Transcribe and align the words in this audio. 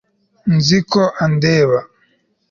nzi 0.55 0.79
ko 0.91 1.01
andeba 1.25 1.77